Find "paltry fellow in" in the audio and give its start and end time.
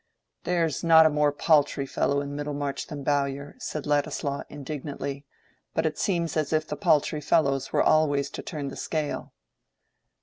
1.31-2.35